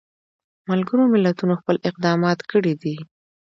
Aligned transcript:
ملګرو 0.69 1.03
ملتونو 1.13 1.53
خپل 1.61 1.75
اقدامات 1.89 2.39
کړي 2.51 2.73
دي. 2.81 2.95